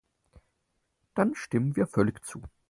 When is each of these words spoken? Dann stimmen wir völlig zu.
Dann 1.13 1.35
stimmen 1.35 1.75
wir 1.75 1.85
völlig 1.85 2.25
zu. 2.25 2.41